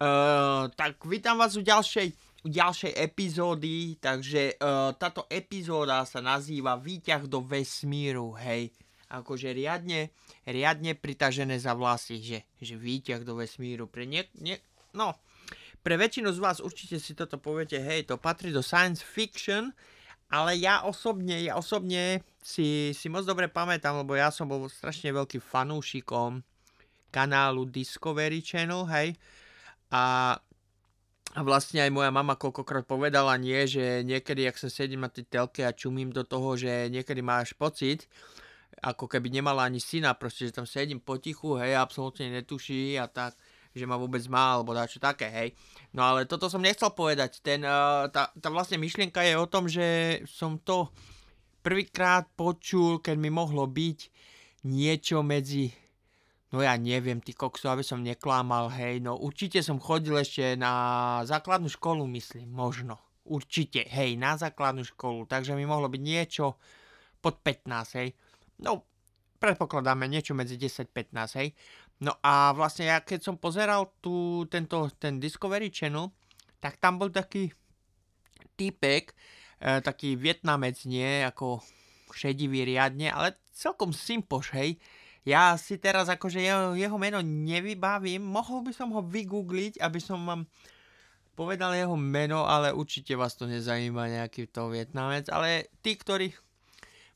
[0.00, 2.08] Tak vítam vás u ďalšej,
[2.40, 8.72] u ďalšej epizódy, takže uh, táto epizóda sa nazýva Výťah do vesmíru, hej.
[9.12, 10.08] Akože riadne,
[10.48, 13.92] riadne pritažené za vlasy, že, že výťah do vesmíru.
[13.92, 14.56] Pre nie, nie,
[14.96, 15.20] no,
[15.84, 19.68] pre väčšinu z vás určite si toto poviete, hej, to patrí do science fiction,
[20.32, 25.12] ale ja osobne, ja osobne si, si moc dobre pamätám, lebo ja som bol strašne
[25.12, 26.40] veľkým fanúšikom
[27.12, 29.12] kanálu Discovery Channel, hej,
[29.90, 30.36] a
[31.30, 35.30] a vlastne aj moja mama koľkokrát povedala nie, že niekedy, ak sa sedím na tej
[35.30, 38.10] telke a čumím do toho, že niekedy máš pocit,
[38.82, 43.38] ako keby nemala ani syna, proste, že tam sedím potichu, hej, absolútne netuší a tak,
[43.70, 45.48] že ma vôbec má, alebo dačo také, hej.
[45.94, 49.70] No ale toto som nechcel povedať, ten, uh, tá, tá vlastne myšlienka je o tom,
[49.70, 50.90] že som to
[51.62, 53.98] prvýkrát počul, keď mi mohlo byť
[54.66, 55.70] niečo medzi
[56.50, 61.22] No ja neviem, ty kokso, aby som neklamal, hej, no určite som chodil ešte na
[61.22, 62.98] základnú školu, myslím, možno.
[63.22, 66.58] Určite, hej, na základnú školu, takže mi mohlo byť niečo
[67.22, 68.18] pod 15, hej.
[68.66, 68.82] No,
[69.38, 71.54] predpokladáme niečo medzi 10-15, hej.
[72.02, 76.10] No a vlastne ja keď som pozeral tu tento, ten Discovery Channel,
[76.58, 77.54] tak tam bol taký
[78.58, 79.14] typek,
[79.62, 81.62] e, taký vietnamec, nie, ako
[82.10, 84.82] šedivý riadne, ale celkom simpoš, hej
[85.24, 90.24] ja si teraz akože jeho, jeho meno nevybavím, mohol by som ho vygoogliť, aby som
[90.24, 90.42] vám
[91.36, 96.32] povedal jeho meno, ale určite vás to nezajíma nejaký to Vietnamec, ale tí, ktorí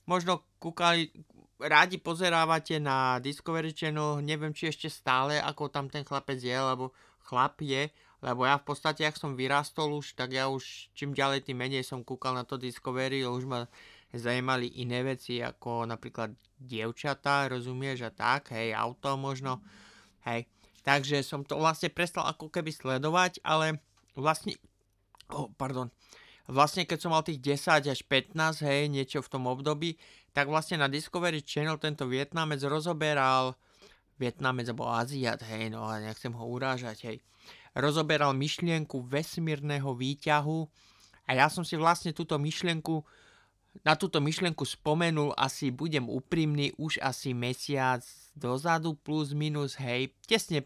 [0.08, 1.12] možno kúkali,
[1.61, 6.92] rádi pozerávate na Discovery Channel, neviem či ešte stále, ako tam ten chlapec je, lebo
[7.24, 7.89] chlap je,
[8.24, 11.84] lebo ja v podstate, ak som vyrastol už, tak ja už čím ďalej, tým menej
[11.84, 13.68] som kúkal na to Discovery, už ma
[14.15, 19.61] zajímali iné veci, ako napríklad dievčatá, rozumieš, a tak, hej, auto možno,
[20.25, 20.47] hej.
[20.84, 23.81] Takže som to vlastne prestal ako keby sledovať, ale
[24.15, 24.55] vlastne,
[25.33, 25.91] oh, pardon,
[26.47, 29.97] vlastne keď som mal tých 10 až 15, hej, niečo v tom období,
[30.36, 33.57] tak vlastne na Discovery Channel tento Vietnamec rozoberal,
[34.20, 37.17] Vietnamec alebo Aziat, hej, no a nechcem ho urážať, hej,
[37.74, 40.58] rozoberal myšlienku vesmírneho výťahu
[41.27, 43.03] a ja som si vlastne túto myšlienku
[43.83, 48.07] na túto myšlienku spomenul asi, budem úprimný, už asi mesiac
[48.39, 50.62] dozadu plus minus, hej, tesne,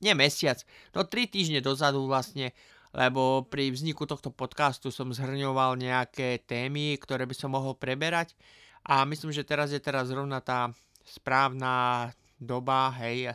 [0.00, 0.64] nie mesiac,
[0.96, 2.56] no 3 týždne dozadu vlastne,
[2.92, 8.36] lebo pri vzniku tohto podcastu som zhrňoval nejaké témy, ktoré by som mohol preberať
[8.84, 10.72] a myslím, že teraz je teraz zrovna tá
[11.04, 13.34] správna doba, hej, e,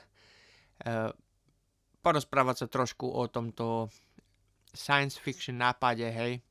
[2.05, 3.89] porozprávať sa trošku o tomto
[4.75, 6.43] science fiction nápade, hej,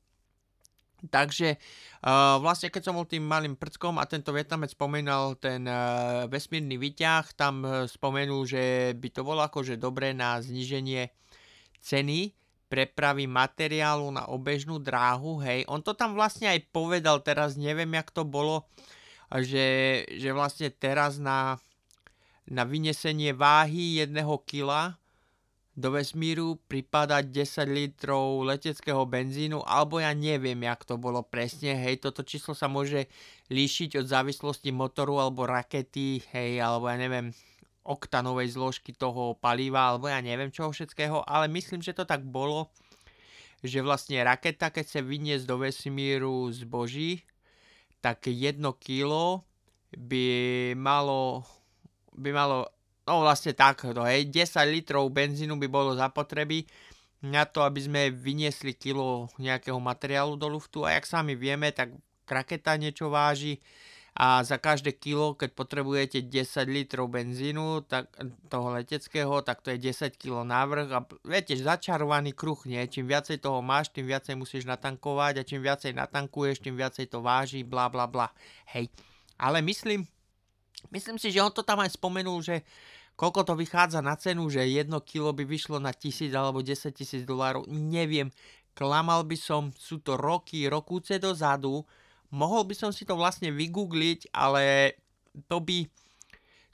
[0.97, 6.25] Takže uh, vlastne keď som bol tým malým prckom a tento Vietnamec spomínal ten uh,
[6.27, 11.12] vesmírny výťah, tam uh, spomenul, že by to bolo akože dobré na zniženie
[11.84, 12.33] ceny
[12.67, 15.62] prepravy materiálu na obežnú dráhu, hej.
[15.71, 18.67] On to tam vlastne aj povedal, teraz neviem, jak to bolo,
[19.31, 21.63] že, že vlastne teraz na,
[22.49, 24.99] na vynesenie váhy jedného kila
[25.77, 32.01] do vesmíru pripada 10 litrov leteckého benzínu, alebo ja neviem, jak to bolo presne, hej,
[32.01, 33.13] toto číslo sa môže
[33.53, 37.29] líšiť od závislosti motoru alebo rakety, hej, alebo ja neviem,
[37.85, 42.73] oktanovej zložky toho paliva, alebo ja neviem čoho všetkého, ale myslím, že to tak bolo,
[43.61, 47.21] že vlastne raketa, keď sa vyniesť do vesmíru zboží,
[48.01, 49.45] tak jedno kilo
[49.93, 50.25] by
[50.73, 51.45] malo,
[52.17, 52.76] by malo
[53.06, 56.67] No vlastne tak, no hej, 10 litrov benzínu by bolo zapotreby
[57.22, 61.95] na to, aby sme vyniesli kilo nejakého materiálu do luftu a jak sami vieme, tak
[62.27, 63.62] raketa niečo váži
[64.16, 68.09] a za každé kilo, keď potrebujete 10 litrov benzínu, tak
[68.49, 72.81] toho leteckého, tak to je 10 kg návrh a viete, začarovaný kruh, nie?
[72.89, 77.21] Čím viacej toho máš, tým viacej musíš natankovať a čím viacej natankuješ, tým viacej to
[77.21, 78.33] váži, bla bla bla.
[78.72, 78.89] Hej.
[79.37, 80.09] Ale myslím,
[80.93, 82.63] myslím si, že on to tam aj spomenul, že
[83.17, 87.25] Koľko to vychádza na cenu, že jedno kilo by vyšlo na tisíc alebo 10 tisíc
[87.25, 88.28] dolárov, neviem.
[88.77, 91.81] Klamal by som, sú to roky, rokúce dozadu.
[92.28, 94.93] Mohol by som si to vlastne vygoogliť, ale
[95.49, 95.89] to by,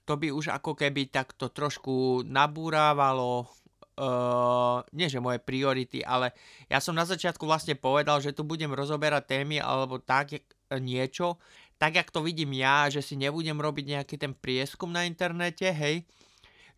[0.03, 3.49] to by už ako keby takto trošku nabúrávalo
[3.93, 6.33] Uh, nie že moje priority, ale
[6.73, 10.41] ja som na začiatku vlastne povedal, že tu budem rozoberať témy alebo tak
[10.81, 11.37] niečo,
[11.83, 16.07] tak jak to vidím ja, že si nebudem robiť nejaký ten prieskum na internete, hej,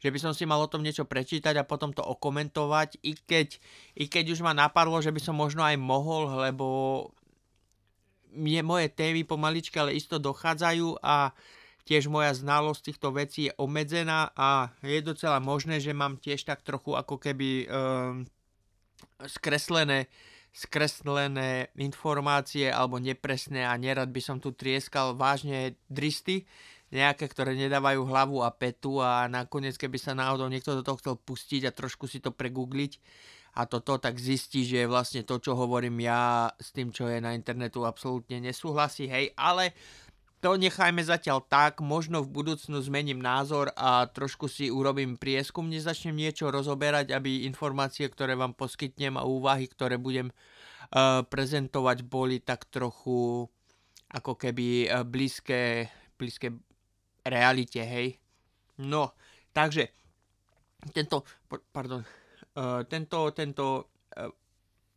[0.00, 3.60] že by som si mal o tom niečo prečítať a potom to okomentovať, i keď,
[4.00, 6.66] i keď už ma napadlo, že by som možno aj mohol, lebo
[8.32, 11.36] mne moje témy pomaličky ale isto dochádzajú a
[11.84, 16.64] tiež moja znalosť týchto vecí je obmedzená a je docela možné, že mám tiež tak
[16.64, 18.24] trochu ako keby um,
[19.28, 20.08] skreslené,
[20.54, 26.46] skreslené informácie alebo nepresné a nerad by som tu trieskal vážne dristy,
[26.94, 31.14] nejaké, ktoré nedávajú hlavu a petu a nakoniec, keby sa náhodou niekto do toho chcel
[31.18, 33.02] pustiť a trošku si to pregoogliť
[33.54, 37.38] a toto, tak zistí, že vlastne to, čo hovorím ja s tým, čo je na
[37.38, 39.74] internetu, absolútne nesúhlasí, hej, ale
[40.44, 46.12] to nechajme zatiaľ tak, možno v budúcnu zmením názor a trošku si urobím prieskum, nezačnem
[46.12, 52.68] niečo rozoberať, aby informácie, ktoré vám poskytnem a úvahy, ktoré budem uh, prezentovať, boli tak
[52.68, 53.48] trochu
[54.12, 55.88] ako keby uh, blízke,
[56.20, 56.52] blízke
[57.24, 58.20] realite, hej.
[58.84, 59.16] No,
[59.48, 59.96] takže
[60.92, 61.24] tento,
[61.72, 63.96] pardon, uh, tento, tento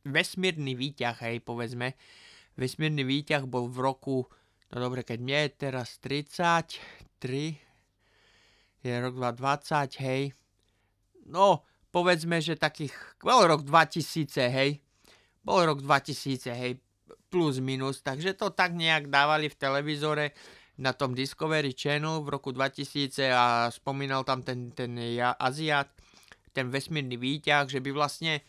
[0.04, 1.96] vesmírny výťah, hej, povedzme,
[2.60, 4.28] vesmírny výťah bol v roku
[4.68, 7.56] No dobre, keď mne je teraz 33,
[8.84, 10.36] je rok 2020, hej.
[11.28, 12.92] No, povedzme, že takých,
[13.24, 14.84] bol rok 2000, hej.
[15.44, 16.84] Bol rok 2000, hej,
[17.32, 20.36] plus minus, takže to tak nejak dávali v televízore
[20.78, 24.94] na tom Discovery Channel v roku 2000 a spomínal tam ten, ten
[25.42, 25.90] Aziat,
[26.54, 28.46] ten vesmírny výťah, že by vlastne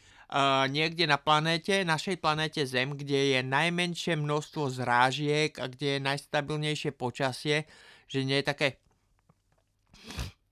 [0.69, 6.93] niekde na planéte, našej planéte Zem, kde je najmenšie množstvo zrážiek a kde je najstabilnejšie
[6.93, 7.65] počasie,
[8.09, 8.69] že nie je také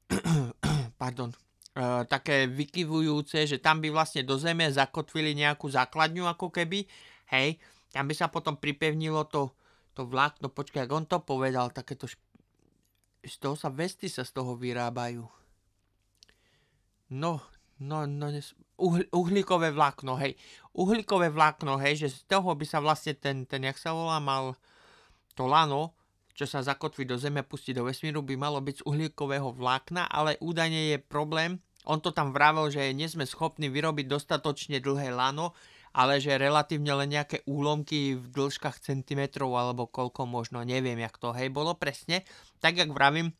[1.02, 1.28] pardon,
[2.08, 6.88] také vykyvujúce, že tam by vlastne do Zeme zakotvili nejakú základňu ako keby,
[7.36, 7.60] hej,
[7.92, 9.52] tam by sa potom pripevnilo to,
[9.92, 12.08] to vlákno, počkaj, on to povedal, takéto
[13.26, 15.26] z toho sa vesty sa z toho vyrábajú.
[17.12, 17.42] No,
[17.82, 18.26] no, no,
[18.76, 20.36] uhl, uhlíkové vlákno, hej.
[20.72, 24.56] Uhlíkové vlákno, hej, že z toho by sa vlastne ten, ten jak sa volá, mal
[25.36, 25.96] to lano,
[26.36, 30.36] čo sa zakotví do Zeme, pustí do vesmíru, by malo byť z uhlíkového vlákna, ale
[30.44, 31.56] údajne je problém,
[31.86, 35.54] on to tam vravel, že nie sme schopní vyrobiť dostatočne dlhé lano,
[35.96, 41.32] ale že relatívne len nejaké úlomky v dĺžkach centimetrov alebo koľko možno, neviem jak to
[41.32, 42.20] hej bolo presne.
[42.60, 43.32] Tak jak vravím,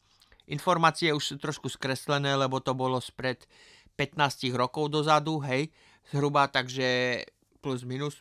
[0.48, 3.44] informácie už sú trošku skreslené, lebo to bolo spred
[3.96, 5.72] 15 rokov dozadu, hej,
[6.12, 7.20] zhruba, takže
[7.64, 8.20] plus minus.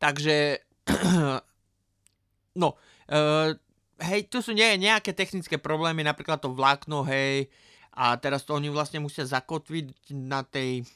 [0.00, 0.64] Takže,
[2.62, 2.68] no,
[3.12, 3.50] uh,
[4.00, 7.52] hej, tu sú nie, nejaké technické problémy, napríklad to vlákno, hej,
[7.92, 10.86] a teraz to oni vlastne musia zakotviť na tej,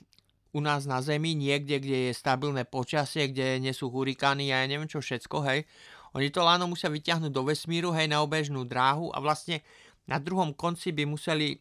[0.54, 4.70] u nás na Zemi, niekde, kde je stabilné počasie, kde nie sú hurikány a ja
[4.70, 5.66] neviem čo všetko, hej.
[6.14, 9.60] Oni to láno musia vyťahnuť do vesmíru, hej, na obežnú dráhu a vlastne
[10.06, 11.58] na druhom konci by museli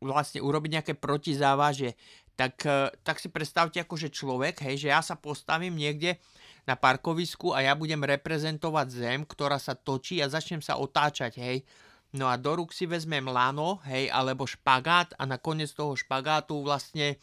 [0.00, 1.94] vlastne urobiť nejaké protizávaže,
[2.34, 6.16] tak, e, tak si predstavte akože človek, hej, že ja sa postavím niekde
[6.64, 11.62] na parkovisku a ja budem reprezentovať zem, ktorá sa točí a začnem sa otáčať, hej.
[12.10, 16.58] No a do rúk si vezmem lano, hej, alebo špagát a na koniec toho špagátu
[16.58, 17.14] vlastne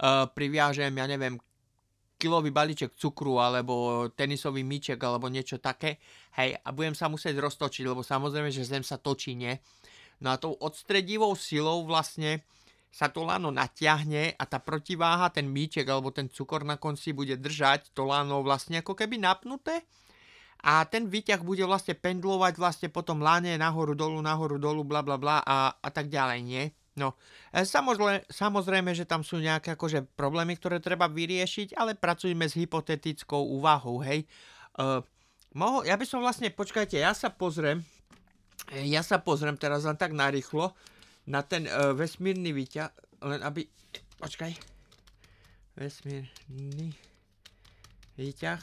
[0.00, 1.36] uh, priviažem, ja neviem,
[2.16, 6.00] kilový balíček cukru alebo tenisový míček alebo niečo také,
[6.40, 9.60] hej, a budem sa musieť roztočiť, lebo samozrejme, že zem sa točí, nie?
[10.20, 12.44] No a tou odstredivou silou vlastne
[12.88, 17.36] sa to lano natiahne a tá protiváha, ten míček alebo ten cukor na konci bude
[17.36, 19.84] držať to lano vlastne ako keby napnuté
[20.64, 25.20] a ten výťah bude vlastne pendlovať vlastne potom lane nahoru dolu, nahoru dolu, bla bla
[25.20, 26.64] bla a, a tak ďalej, nie?
[26.96, 27.12] No,
[27.52, 32.56] e, samozrejme, samozrejme, že tam sú nejaké akože problémy, ktoré treba vyriešiť, ale pracujeme s
[32.56, 34.24] hypotetickou úvahou, hej.
[34.80, 35.04] Uh,
[35.52, 37.84] mohol, ja by som vlastne, počkajte, ja sa pozriem,
[38.74, 40.74] ja sa pozriem teraz len tak narýchlo
[41.26, 42.90] na ten uh, vesmírny výťah,
[43.26, 43.66] len aby...
[44.18, 44.52] Počkaj.
[45.76, 46.94] Vesmírny
[48.16, 48.62] výťah.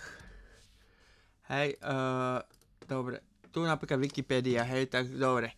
[1.54, 2.40] Hej, uh,
[2.88, 3.22] dobre.
[3.54, 5.54] Tu napríklad Wikipedia, hej, tak dobre.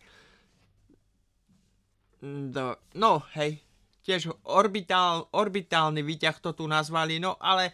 [2.26, 3.62] Do, no, hej,
[4.04, 7.72] tiež orbitál, orbitálny výťah to tu nazvali, no ale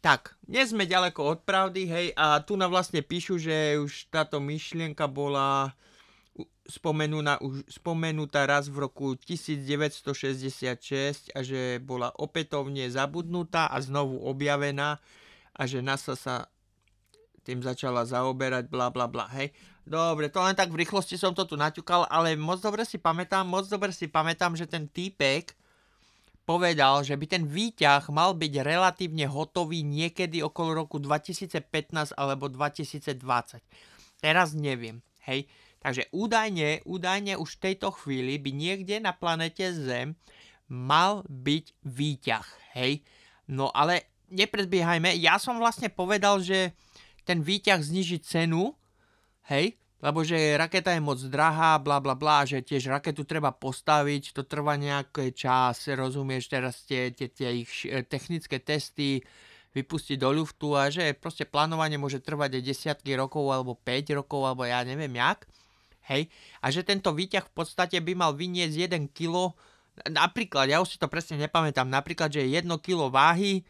[0.00, 4.40] tak, nie sme ďaleko od pravdy, hej, a tu na vlastne píšu, že už táto
[4.40, 5.76] myšlienka bola
[6.68, 15.02] spomenutá, už spomenutá raz v roku 1966 a že bola opätovne zabudnutá a znovu objavená
[15.56, 16.46] a že NASA sa
[17.42, 19.50] tým začala zaoberať, bla bla bla, hej.
[19.82, 23.48] Dobre, to len tak v rýchlosti som to tu naťukal, ale moc dobre si pamätám,
[23.48, 25.56] moc dobre si pamätám, že ten týpek
[26.44, 33.62] povedal, že by ten výťah mal byť relatívne hotový niekedy okolo roku 2015 alebo 2020.
[34.20, 35.48] Teraz neviem, hej.
[35.80, 40.12] Takže údajne, údajne už v tejto chvíli by niekde na planete Zem
[40.68, 42.46] mal byť výťah,
[42.76, 43.00] hej.
[43.48, 46.76] No ale nepredbiehajme, ja som vlastne povedal, že
[47.24, 48.76] ten výťah zniží cenu,
[49.48, 54.36] hej, lebo že raketa je moc drahá, bla bla bla, že tiež raketu treba postaviť,
[54.36, 57.72] to trvá nejaký čas, rozumieš, teraz tie, tie, tie ich
[58.08, 59.20] technické testy,
[59.70, 64.40] vypustiť do ľuftu a že proste plánovanie môže trvať aj desiatky rokov alebo 5 rokov
[64.42, 65.46] alebo ja neviem jak.
[66.10, 66.26] Hej.
[66.58, 69.54] A že tento výťah v podstate by mal vyniesť 1 kg,
[70.10, 73.62] napríklad, ja už si to presne nepamätám, napríklad, že 1 kg váhy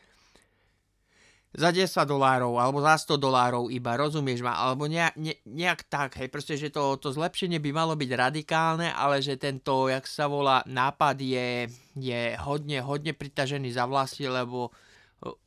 [1.51, 6.17] za 10 dolárov alebo za 100 dolárov iba, rozumieš ma, alebo nejak, ne, nejak tak,
[6.23, 10.31] hej, proste, že to, to zlepšenie by malo byť radikálne, ale že tento, jak sa
[10.31, 11.67] volá, nápad je,
[11.99, 14.71] je hodne, hodne pritažený za vlasy, lebo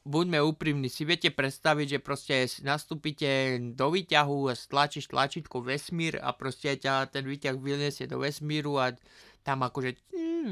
[0.05, 6.29] buďme úprimní, si viete predstaviť, že proste nastúpite do výťahu a stlačíš tlačítko vesmír a
[6.37, 8.93] proste ťa ten výťah vyniesie do vesmíru a
[9.41, 9.97] tam akože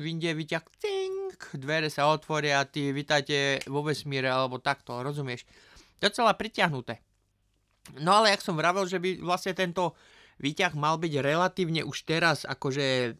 [0.02, 5.46] vyjde výťah, cink, dvere sa otvoria a ty vítajte vo vesmíre alebo takto, rozumieš?
[6.02, 7.06] Docela pritiahnuté.
[8.02, 9.94] No ale jak som vravel, že by vlastne tento
[10.42, 13.18] výťah mal byť relatívne už teraz akože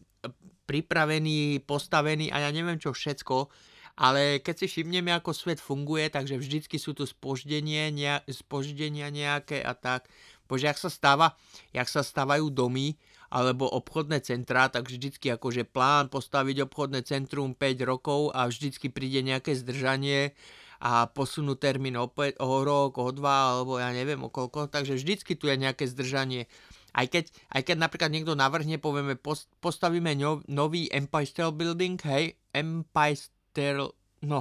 [0.66, 3.50] pripravený, postavený a ja neviem čo všetko,
[3.96, 9.60] ale keď si všimneme, ako svet funguje, takže vždycky sú tu spoždenie, nejak, spoždenia nejaké
[9.60, 10.08] a tak.
[10.48, 11.36] Bože, jak sa stáva,
[11.72, 12.96] jak sa stávajú domy
[13.32, 19.24] alebo obchodné centrá, tak vždycky akože plán postaviť obchodné centrum 5 rokov a vždycky príde
[19.24, 20.36] nejaké zdržanie
[20.82, 25.38] a posunú termín opäť o rok, o dva, alebo ja neviem o koľko, takže vždycky
[25.38, 26.50] tu je nejaké zdržanie.
[26.92, 29.16] Aj keď, aj keď napríklad niekto navrhne, povieme,
[29.64, 30.12] postavíme
[30.50, 33.16] nový Empire State Building, hej, Empire
[33.52, 33.78] ter...
[34.24, 34.40] No,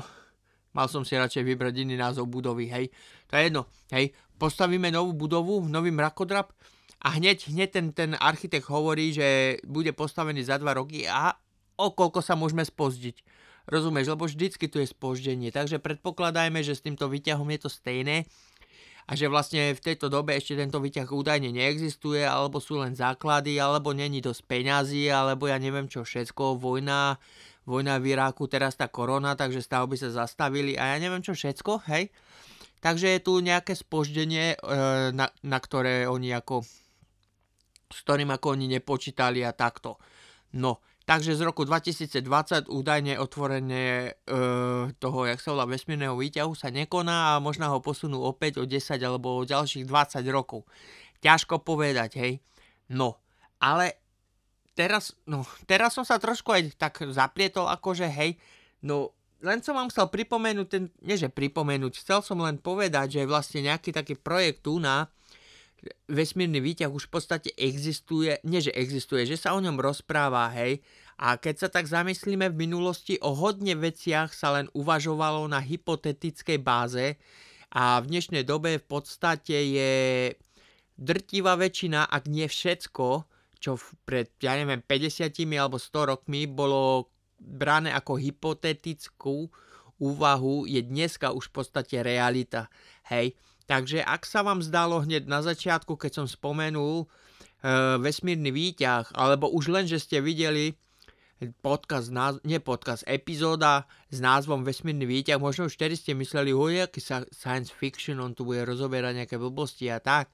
[0.71, 2.85] mal som si radšej vybrať iný názov budovy, hej.
[3.29, 4.15] To je jedno, hej.
[4.39, 6.55] Postavíme novú budovu, nový mrakodrap
[7.01, 11.37] a hneď, hneď ten, ten architekt hovorí, že bude postavený za dva roky a
[11.77, 13.21] o koľko sa môžeme spozdiť.
[13.69, 18.25] Rozumieš, lebo vždycky tu je spoždenie, takže predpokladajme, že s týmto výťahom je to stejné
[19.05, 23.57] a že vlastne v tejto dobe ešte tento výťah údajne neexistuje, alebo sú len základy,
[23.57, 27.17] alebo není dosť peňazí, alebo ja neviem čo všetko, vojna,
[27.65, 31.85] vojna v Iráku, teraz tá korona, takže stavby sa zastavili a ja neviem čo všetko,
[31.93, 32.09] hej.
[32.81, 34.77] Takže je tu nejaké spoždenie, e,
[35.13, 36.65] na, na ktoré oni ako,
[37.93, 40.01] s ktorým ako oni nepočítali a takto.
[40.57, 44.35] No, takže z roku 2020 údajne otvorenie e,
[44.97, 48.97] toho, jak sa volá, vesmírneho výťahu sa nekoná a možno ho posunú opäť o 10
[48.97, 50.65] alebo o ďalších 20 rokov.
[51.21, 52.33] Ťažko povedať, hej.
[52.89, 53.21] No,
[53.61, 54.00] ale
[54.77, 58.39] teraz, no, teraz som sa trošku aj tak zaplietol, akože hej,
[58.83, 59.11] no
[59.41, 63.65] len som vám chcel pripomenúť, ten, nie že pripomenúť, chcel som len povedať, že vlastne
[63.65, 65.09] nejaký taký projekt tu na
[66.05, 70.85] vesmírny výťah už v podstate existuje, nie že existuje, že sa o ňom rozpráva, hej,
[71.21, 76.57] a keď sa tak zamyslíme v minulosti, o hodne veciach sa len uvažovalo na hypotetickej
[76.61, 77.17] báze
[77.69, 79.93] a v dnešnej dobe v podstate je
[80.97, 83.25] drtivá väčšina, ak nie všetko,
[83.61, 89.45] čo pred, ja neviem, 50 alebo 100 rokmi bolo brané ako hypotetickú
[90.01, 92.73] úvahu, je dneska už v podstate realita.
[93.05, 93.37] Hej,
[93.69, 97.07] takže ak sa vám zdalo hneď na začiatku, keď som spomenul e,
[98.01, 100.73] vesmírny výťah, alebo už len, že ste videli
[101.49, 102.13] podcast,
[102.45, 107.01] nie podcast, epizóda s názvom Vesmírny výťah, možno už vtedy ste mysleli, oj, aký
[107.33, 110.29] science fiction, on tu bude rozoberať nejaké blbosti a tak.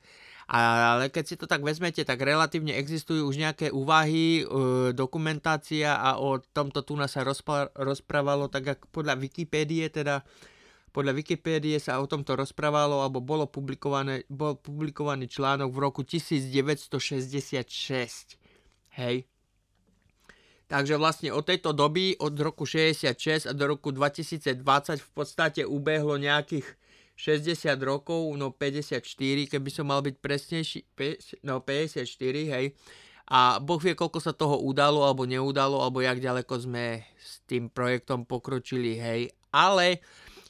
[0.47, 6.23] Ale keď si to tak vezmete, tak relatívne existujú už nejaké úvahy, e, dokumentácia a
[6.23, 7.19] o tomto tu sa
[7.75, 10.23] rozprávalo tak ako podľa Wikipédie, teda
[10.95, 18.39] podľa Wikipédie sa o tomto rozprávalo, alebo bolo publikované, bol publikovaný článok v roku 1966.
[18.95, 19.27] Hej.
[20.67, 24.63] Takže vlastne od tejto doby, od roku 66 a do roku 2020
[24.99, 26.67] v podstate ubehlo nejakých
[27.17, 29.01] 60 rokov, no 54,
[29.49, 30.79] keby som mal byť presnejší,
[31.41, 32.05] no 54,
[32.53, 32.77] hej.
[33.27, 37.73] A Boh vie, koľko sa toho udalo alebo neudalo, alebo jak ďaleko sme s tým
[37.73, 39.33] projektom pokročili, hej.
[39.49, 39.99] Ale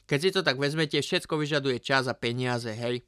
[0.04, 3.00] keď si to tak vezmete, všetko vyžaduje čas a peniaze, hej.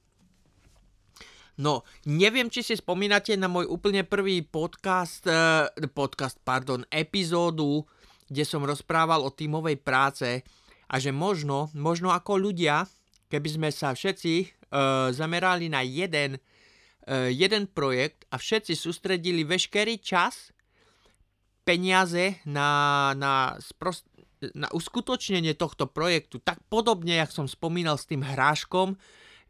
[1.60, 7.84] No, neviem, či si spomínate na môj úplne prvý podcast, uh, podcast, pardon, epizódu,
[8.24, 10.40] kde som rozprával o tímovej práce
[10.88, 12.88] a že možno, možno ako ľudia,
[13.30, 20.02] keby sme sa všetci uh, zamerali na jeden, uh, jeden projekt a všetci sústredili veškerý
[20.02, 20.50] čas,
[21.62, 24.04] peniaze na, na, sprost,
[24.58, 28.98] na uskutočnenie tohto projektu, tak podobne, jak som spomínal s tým hráškom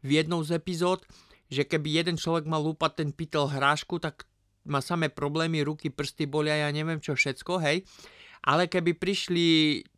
[0.05, 1.01] v jednou z epizód,
[1.49, 4.29] že keby jeden človek mal lúpať ten pytel hrášku, tak
[4.61, 7.81] má samé problémy, ruky, prsty bolia, ja neviem čo všetko, hej
[8.41, 9.47] ale keby prišli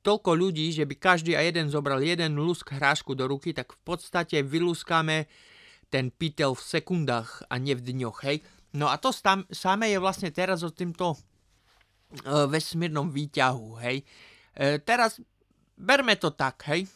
[0.04, 3.80] toľko ľudí, že by každý a jeden zobral jeden lusk hrášku do ruky, tak v
[3.88, 5.32] podstate vyluskáme
[5.88, 8.44] ten pytel v sekundách a nie v dňoch, hej.
[8.76, 14.04] No a to tam, samé je vlastne teraz o týmto uh, vesmírnom výťahu, hej.
[14.60, 15.24] Uh, teraz
[15.80, 16.90] berme to tak, hej.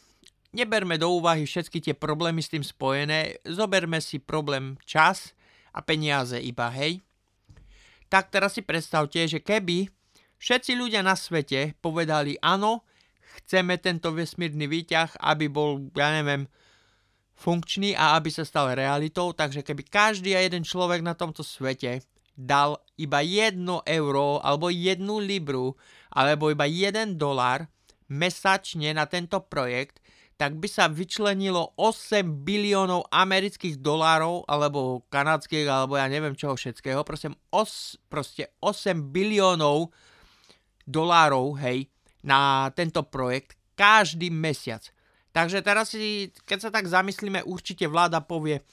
[0.51, 5.31] Neberme do úvahy všetky tie problémy s tým spojené, zoberme si problém čas
[5.71, 6.99] a peniaze iba, hej.
[8.11, 9.91] Tak teraz si predstavte, že keby
[10.41, 12.86] všetci ľudia na svete povedali áno,
[13.44, 16.50] chceme tento vesmírny výťah, aby bol, ja neviem,
[17.38, 22.01] funkčný a aby sa stal realitou, takže keby každý a jeden človek na tomto svete
[22.34, 25.77] dal iba 1 euro alebo 1 libru
[26.10, 27.70] alebo iba 1 dolar
[28.10, 30.00] mesačne na tento projekt,
[30.38, 37.01] tak by sa vyčlenilo 8 biliónov amerických dolárov, alebo kanadských, alebo ja neviem čoho všetkého,
[37.01, 39.89] proste, os, proste 8 biliónov
[40.88, 41.91] dolárov, hej,
[42.24, 44.82] na tento projekt každý mesiac.
[45.36, 48.65] Takže teraz si, keď sa tak zamyslíme, určite vláda povie,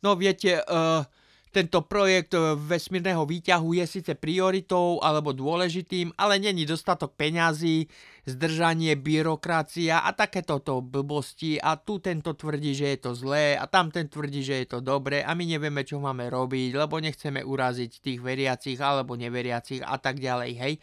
[0.00, 1.04] no viete, uh,
[1.48, 7.88] tento projekt e, vesmírneho výťahu je síce prioritou alebo dôležitým, ale není dostatok peňazí,
[8.28, 13.64] zdržanie, byrokracia a takéto to blbosti a tu tento tvrdí, že je to zlé a
[13.64, 17.40] tam ten tvrdí, že je to dobré a my nevieme, čo máme robiť, lebo nechceme
[17.40, 20.74] uraziť tých veriacich alebo neveriacich a tak ďalej, hej.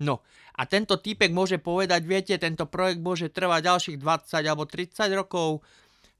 [0.00, 0.24] No
[0.56, 5.60] a tento týpek môže povedať, viete, tento projekt môže trvať ďalších 20 alebo 30 rokov,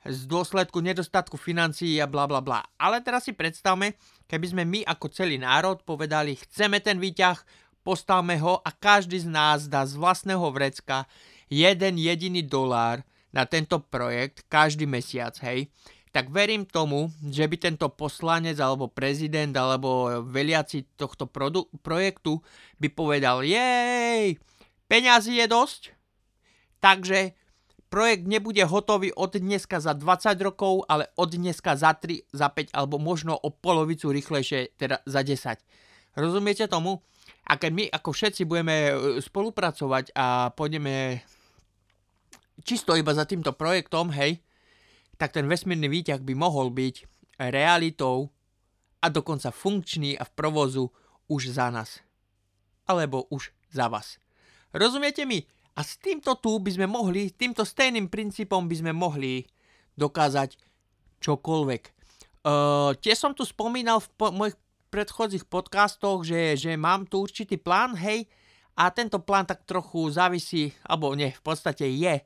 [0.00, 2.64] z dôsledku nedostatku financií a bla bla bla.
[2.80, 7.36] Ale teraz si predstavme, keby sme my ako celý národ povedali, chceme ten výťah,
[7.84, 11.04] postavme ho a každý z nás dá z vlastného vrecka
[11.52, 15.68] jeden jediný dolár na tento projekt každý mesiac, hej,
[16.10, 22.42] tak verím tomu, že by tento poslanec alebo prezident alebo veliaci tohto produ- projektu
[22.82, 24.34] by povedal, jej,
[24.90, 25.82] peňazí je dosť,
[26.82, 27.38] takže
[27.90, 32.74] projekt nebude hotový od dneska za 20 rokov, ale od dneska za 3, za 5
[32.74, 35.58] alebo možno o polovicu rýchlejšie, teda za 10.
[36.18, 37.02] Rozumiete tomu?
[37.46, 41.22] A keď my ako všetci budeme e, spolupracovať a pôjdeme
[42.62, 44.38] čisto iba za týmto projektom, hej,
[45.20, 47.04] tak ten vesmírny výťah by mohol byť
[47.52, 48.32] realitou
[49.04, 50.88] a dokonca funkčný a v provozu
[51.28, 52.00] už za nás.
[52.88, 54.16] Alebo už za vás.
[54.72, 55.44] Rozumiete mi?
[55.76, 59.44] A s týmto tu by sme mohli, týmto stejným princípom by sme mohli
[60.00, 60.56] dokázať
[61.20, 61.82] čokoľvek.
[62.40, 64.56] Uh, tiež som tu spomínal v po- mojich
[64.88, 68.24] predchodzích podcastoch, že, že mám tu určitý plán, hej,
[68.74, 72.24] a tento plán tak trochu závisí, alebo nie, v podstate je,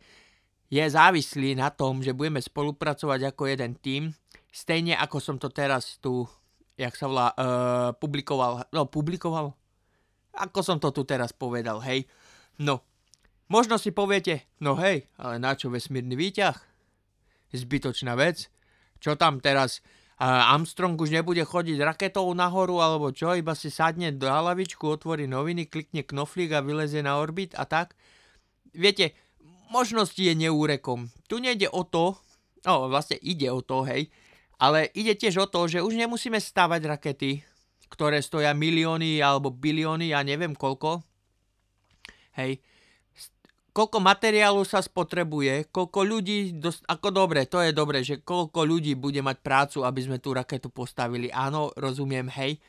[0.75, 4.11] je závislý na tom, že budeme spolupracovať ako jeden tým,
[4.51, 6.27] stejne ako som to teraz tu,
[6.75, 9.55] jak sa volá, uh, publikoval, no publikoval,
[10.35, 12.11] ako som to tu teraz povedal, hej.
[12.59, 12.83] No,
[13.45, 16.57] Možno si poviete, no hej, ale na čo vesmírny výťah?
[17.53, 18.49] Zbytočná vec.
[19.05, 19.85] Čo tam teraz?
[20.17, 25.69] Armstrong už nebude chodiť raketou nahoru alebo čo, iba si sadne do hlavičku, otvorí noviny,
[25.69, 27.99] klikne knoflík a vylezie na orbit a tak.
[28.73, 29.13] Viete,
[29.71, 31.09] možnosti je neúrekom.
[31.29, 32.19] Tu nejde o to,
[32.65, 34.09] no vlastne ide o to, hej,
[34.59, 37.45] ale ide tiež o to, že už nemusíme stavať rakety,
[37.93, 41.05] ktoré stoja milióny alebo bilióny, ja neviem koľko.
[42.35, 42.59] Hej,
[43.75, 48.95] koľko materiálu sa spotrebuje, koľko ľudí, dos- ako dobre, to je dobre, že koľko ľudí
[48.95, 51.29] bude mať prácu, aby sme tú raketu postavili.
[51.35, 52.63] Áno, rozumiem, hej.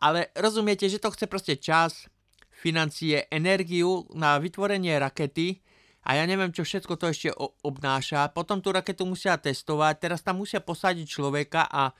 [0.00, 2.08] Ale rozumiete, že to chce proste čas,
[2.56, 5.60] financie, energiu na vytvorenie rakety
[6.06, 7.34] a ja neviem, čo všetko to ešte
[7.66, 8.30] obnáša.
[8.30, 11.90] Potom tú raketu musia testovať, teraz tam musia posadiť človeka a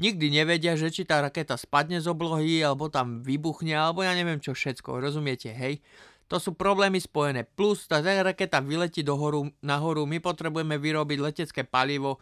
[0.00, 4.40] nikdy nevedia, že či tá raketa spadne z oblohy, alebo tam vybuchne, alebo ja neviem
[4.40, 5.84] čo všetko, rozumiete, hej.
[6.32, 7.44] To sú problémy spojené.
[7.44, 12.16] Plus tá raketa vyletí dohoru, nahoru, my potrebujeme vyrobiť letecké palivo,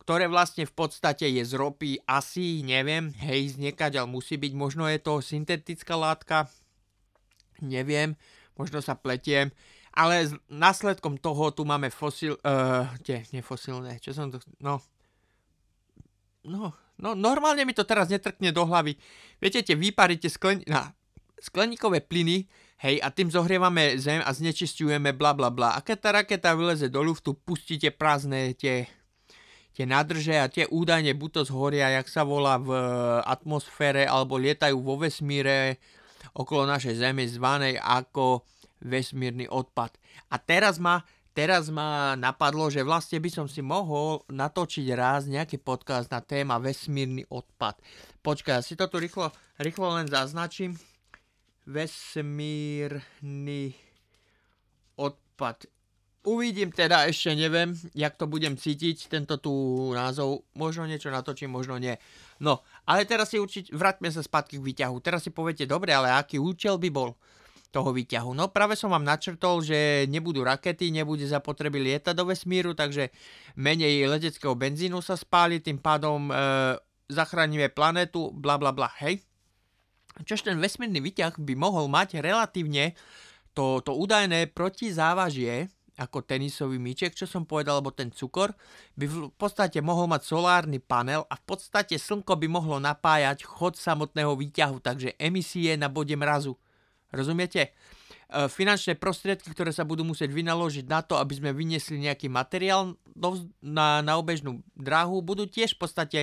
[0.00, 4.88] ktoré vlastne v podstate je z ropy, asi, neviem, hej, z niekaďal musí byť, možno
[4.88, 6.48] je to syntetická látka,
[7.60, 8.16] neviem,
[8.56, 9.52] možno sa pletiem,
[9.90, 14.78] ale s následkom toho tu máme fosil, uh, tie, nefosilné, čo som to, no,
[16.46, 18.94] no, no, normálne mi to teraz netrkne do hlavy.
[19.42, 20.94] Viete, tie výpary, tie sklen, na,
[21.42, 22.46] skleníkové plyny,
[22.80, 25.76] Hej, a tým zohrievame zem a znečistujeme bla bla bla.
[25.76, 28.88] A keď tá raketa vyleze do luftu, pustíte prázdne tie,
[29.76, 32.72] tie nádrže a tie údajne buď to zhoria, jak sa volá v
[33.28, 35.76] atmosfére, alebo lietajú vo vesmíre
[36.32, 38.48] okolo našej Zeme zvanej ako
[38.80, 39.96] vesmírny odpad.
[40.32, 41.04] A teraz ma,
[41.36, 46.58] teraz ma napadlo, že vlastne by som si mohol natočiť raz nejaký podcast na téma
[46.58, 47.78] vesmírny odpad.
[48.20, 50.76] Počkaj, ja si to tu rýchlo, rýchlo len zaznačím
[51.68, 53.00] vesmírny
[54.96, 55.68] odpad.
[56.20, 59.48] Uvidím teda, ešte neviem, jak to budem cítiť, tento tu
[59.96, 61.96] názov, možno niečo natočím, možno nie.
[62.44, 65.00] No Ale teraz si určite, vráťme sa spätky k výťahu.
[65.00, 67.16] Teraz si poviete, dobre, ale aký účel by bol
[67.70, 68.34] toho výťahu?
[68.34, 73.14] No práve som vám načrtol, že nebudú rakety, nebude zapotreby lietať do vesmíru, takže
[73.56, 76.32] menej leteckého benzínu sa spáli, tým pádom e,
[77.10, 79.22] zachránime planetu, bla bla bla, hej?
[80.26, 82.98] Čož ten vesmírny výťah by mohol mať relatívne
[83.54, 88.56] to, to údajné protizávažie, ako tenisový míček, čo som povedal, alebo ten cukor,
[88.96, 93.76] by v podstate mohol mať solárny panel a v podstate slnko by mohlo napájať chod
[93.76, 96.56] samotného výťahu, takže emisie na bode mrazu.
[97.10, 97.70] Rozumiete?
[98.30, 102.94] E, finančné prostriedky, ktoré sa budú musieť vynaložiť na to, aby sme vyniesli nejaký materiál
[103.62, 106.20] na, na obežnú dráhu, budú tiež v podstate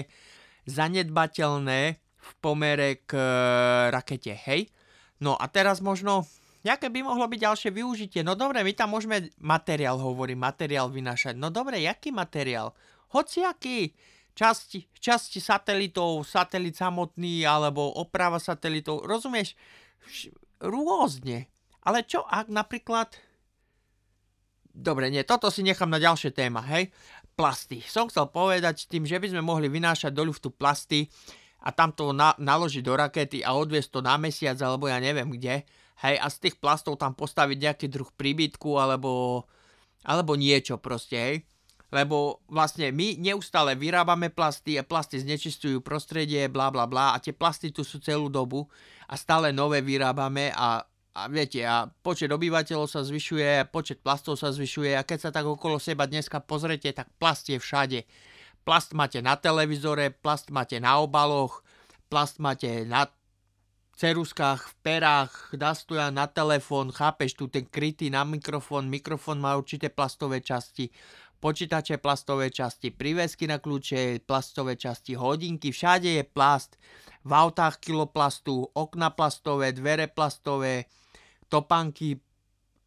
[0.67, 3.28] zanedbateľné v pomere k e,
[3.91, 4.71] rakete, hej?
[5.19, 6.28] No a teraz možno
[6.67, 8.21] Jaké by mohlo byť ďalšie využitie?
[8.28, 11.39] No dobre, my tam môžeme materiál, hovorím, materiál vynášať.
[11.39, 12.76] No dobre, jaký materiál?
[13.15, 13.95] Hociaký
[14.36, 19.56] časti, časti satelitov, satelit samotný, alebo oprava satelitov, rozumieš?
[20.62, 21.50] Rôzne.
[21.86, 23.15] Ale čo ak napríklad...
[24.78, 26.93] Dobre, nie, toto si nechám na ďalšie téma, hej?
[27.34, 27.82] Plasty.
[27.82, 31.10] Som chcel povedať tým, že by sme mohli vynášať do ľuftu plasty
[31.65, 35.34] a tam to na, naložiť do rakety a odviesť to na mesiac, alebo ja neviem
[35.34, 35.65] kde
[36.04, 39.43] hej, a z tých plastov tam postaviť nejaký druh príbytku alebo,
[40.06, 41.36] alebo niečo proste, hej.
[41.88, 47.32] Lebo vlastne my neustále vyrábame plasty a plasty znečistujú prostredie, bla bla bla a tie
[47.32, 48.67] plasty tu sú celú dobu
[49.08, 50.84] a stále nové vyrábame a,
[51.15, 55.47] a viete, a počet obyvateľov sa zvyšuje, počet plastov sa zvyšuje a keď sa tak
[55.47, 58.04] okolo seba dneska pozrete, tak plast je všade.
[58.67, 61.63] Plast máte na televízore, plast máte na obaloch,
[62.12, 63.08] plast máte na
[63.97, 69.89] ceruskách, v perách, nastoja na telefón, chápeš, tu ten krytý na mikrofón, mikrofón má určité
[69.89, 70.93] plastové časti,
[71.39, 76.78] počítače plastové časti, prívesky na kľúče, plastové časti, hodinky, všade je plast,
[77.28, 80.88] v autách kiloplastu, okna plastové, dvere plastové,
[81.52, 82.19] topánky,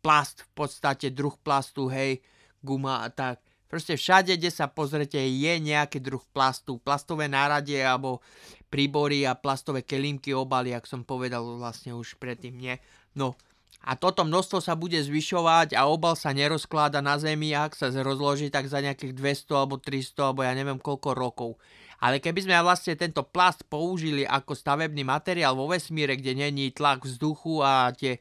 [0.00, 2.24] plast, v podstate druh plastu, hej,
[2.64, 3.44] guma a tak.
[3.70, 6.82] Proste všade, kde sa pozrete, je nejaký druh plastu.
[6.82, 8.18] Plastové náradie alebo
[8.66, 12.74] príbory a plastové kelímky, obaly, ak som povedal vlastne už predtým, nie?
[13.14, 13.38] No,
[13.80, 18.52] a toto množstvo sa bude zvyšovať a obal sa nerozkláda na zemi, ak sa rozloží
[18.52, 21.50] tak za nejakých 200 alebo 300 alebo ja neviem koľko rokov.
[22.00, 27.04] Ale keby sme vlastne tento plast použili ako stavebný materiál vo vesmíre, kde není tlak
[27.04, 28.20] vzduchu a tie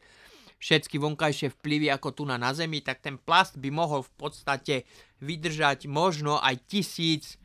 [0.59, 4.75] všetky vonkajšie vplyvy ako tu na, na Zemi, tak ten plast by mohol v podstate
[5.23, 7.39] vydržať možno aj tisíc,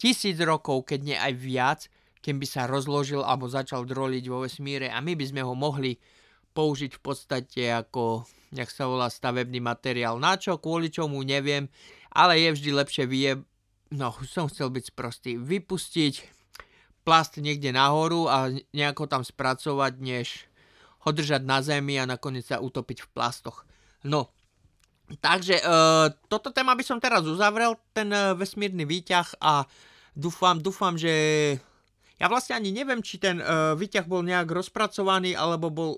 [0.00, 1.80] tisíc rokov, keď nie aj viac,
[2.24, 6.00] kým by sa rozložil alebo začal droliť vo vesmíre a my by sme ho mohli
[6.52, 10.20] použiť v podstate ako, jak sa volá, stavebný materiál.
[10.20, 11.68] Na čo, kvôli čomu, neviem,
[12.12, 13.30] ale je vždy lepšie vie,
[13.92, 16.38] no som chcel byť sprostý, vypustiť
[17.08, 20.44] plast niekde nahoru a nejako tam spracovať, než
[21.06, 23.64] ho držať na zemi a nakoniec sa utopiť v plastoch.
[24.04, 24.28] No,
[25.24, 25.64] takže e,
[26.28, 29.64] toto téma by som teraz uzavrel, ten e, vesmírny výťah a
[30.12, 31.12] dúfam, dúfam, že
[32.18, 33.44] ja vlastne ani neviem, či ten e,
[33.78, 35.90] výťah bol nejak rozpracovaný, alebo bol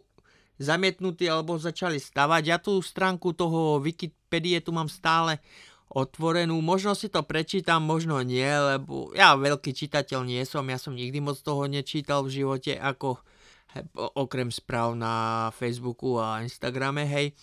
[0.61, 2.42] zamietnutý, alebo začali stavať.
[2.44, 5.40] Ja tú stránku toho Wikipedie tu mám stále
[5.90, 6.61] otvorenú.
[6.61, 11.18] Možno si to prečítam, možno nie, lebo ja veľký čitateľ nie som, ja som nikdy
[11.18, 13.18] moc toho nečítal v živote, ako
[14.14, 17.35] okrem správ na Facebooku a Instagrame, hej.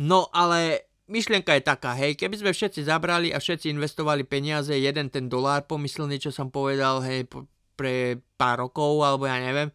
[0.00, 5.08] No ale myšlienka je taká, hej, keby sme všetci zabrali a všetci investovali peniaze, jeden
[5.08, 7.28] ten dolár pomyslný, čo som povedal, hej,
[7.76, 9.68] pre pár rokov, alebo ja neviem,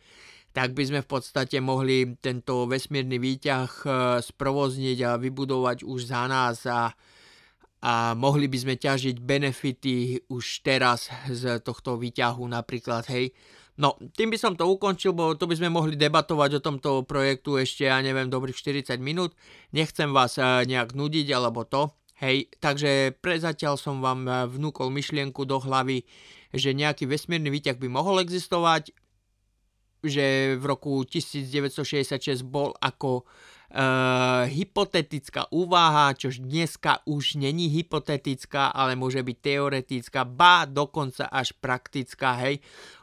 [0.51, 3.85] tak by sme v podstate mohli tento vesmírny výťah e,
[4.19, 6.91] sprovozniť a vybudovať už za nás a,
[7.81, 13.31] a mohli by sme ťažiť benefity už teraz z tohto výťahu napríklad, hej.
[13.79, 17.57] No, tým by som to ukončil, bo to by sme mohli debatovať o tomto projektu
[17.57, 19.33] ešte, ja neviem, dobrých 40 minút.
[19.73, 21.89] Nechcem vás eh, nejak nudiť alebo to.
[22.21, 26.05] Hej, takže prezatiaľ som vám eh, vnúkol myšlienku do hlavy,
[26.53, 28.93] že nejaký vesmírny výťah by mohol existovať,
[30.01, 38.99] že v roku 1966 bol ako uh, hypotetická úvaha, čož dneska už není hypotetická, ale
[38.99, 42.59] môže byť teoretická, ba dokonca až praktická, hej.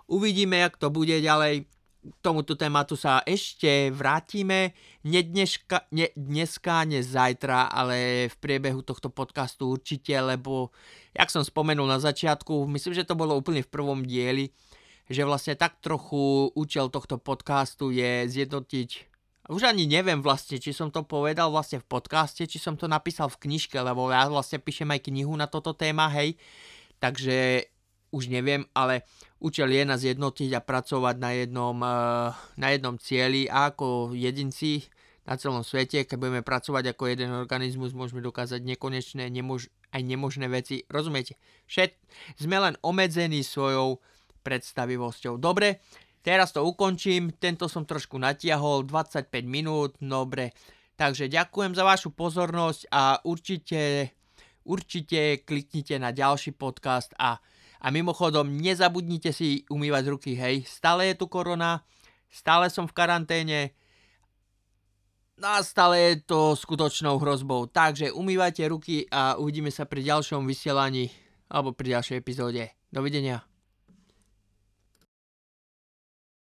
[0.08, 1.68] Uvidíme, jak to bude ďalej.
[1.98, 4.72] K tomuto tématu sa ešte vrátime.
[5.04, 10.72] Ne, dneška, ne dneska, ne zajtra, ale v priebehu tohto podcastu určite, lebo,
[11.12, 14.48] jak som spomenul na začiatku, myslím, že to bolo úplne v prvom dieli,
[15.08, 19.08] že vlastne tak trochu účel tohto podcastu je zjednotiť
[19.48, 23.32] už ani neviem vlastne, či som to povedal vlastne v podcaste, či som to napísal
[23.32, 26.36] v knižke, lebo ja vlastne píšem aj knihu na toto téma, hej.
[27.00, 27.64] Takže
[28.12, 29.08] už neviem, ale
[29.40, 34.84] účel je nás jednotiť a pracovať na jednom, uh, na jednom cieli a ako jedinci
[35.24, 40.48] na celom svete, keď budeme pracovať ako jeden organizmus, môžeme dokázať nekonečné, nemož, aj nemožné
[40.48, 40.88] veci.
[40.88, 41.36] Rozumiete?
[41.68, 41.96] Všet,
[42.40, 44.00] sme len obmedzení svojou
[44.40, 45.36] predstavivosťou.
[45.36, 45.82] Dobre,
[46.22, 47.34] teraz to ukončím.
[47.36, 50.54] Tento som trošku natiahol, 25 minút, dobre.
[50.98, 54.12] Takže ďakujem za vašu pozornosť a určite,
[54.66, 57.38] určite kliknite na ďalší podcast a,
[57.78, 60.66] a mimochodom nezabudnite si umývať ruky, hej.
[60.66, 61.86] Stále je tu korona,
[62.26, 63.78] stále som v karanténe,
[65.42, 67.70] a stále je to skutočnou hrozbou.
[67.70, 71.10] Takže umývajte ruky a uvidíme sa pri ďalšom vysielaní
[71.46, 72.74] alebo pri ďalšej epizóde.
[72.90, 73.47] Dovidenia.